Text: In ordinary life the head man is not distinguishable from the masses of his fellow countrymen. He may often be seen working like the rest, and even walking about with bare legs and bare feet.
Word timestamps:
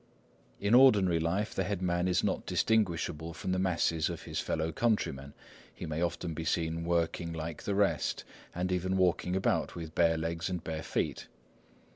In 0.59 0.73
ordinary 0.73 1.19
life 1.19 1.53
the 1.53 1.63
head 1.63 1.79
man 1.79 2.07
is 2.07 2.23
not 2.23 2.47
distinguishable 2.47 3.35
from 3.35 3.51
the 3.51 3.59
masses 3.59 4.09
of 4.09 4.23
his 4.23 4.39
fellow 4.39 4.71
countrymen. 4.71 5.35
He 5.71 5.85
may 5.85 6.01
often 6.01 6.33
be 6.33 6.43
seen 6.43 6.83
working 6.85 7.33
like 7.33 7.61
the 7.61 7.75
rest, 7.75 8.23
and 8.55 8.71
even 8.71 8.97
walking 8.97 9.35
about 9.35 9.75
with 9.75 9.93
bare 9.93 10.17
legs 10.17 10.49
and 10.49 10.63
bare 10.63 10.81
feet. 10.81 11.27